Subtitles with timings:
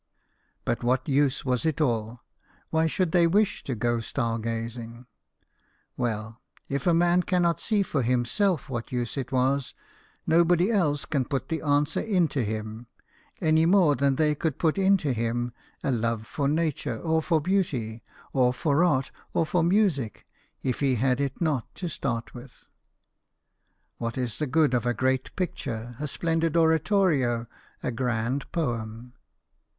[0.65, 2.23] But what use was it all?
[2.71, 5.05] Why should they wish to go star gazing?
[5.95, 9.75] Well, if a man cannot see for himself what use it was,
[10.25, 11.23] nobody else i io BIOGRAPHIES OF WORKING MEN.
[11.23, 12.87] can put the answer into him,
[13.41, 15.53] any more than they could put into him
[15.83, 18.01] a love for nature, or for beauty,
[18.33, 20.25] or for art, or for music,
[20.63, 22.65] if he had it not to start with.
[23.99, 27.45] What is the good of a great picture, a splendid oratorio,
[27.83, 29.13] a grand poem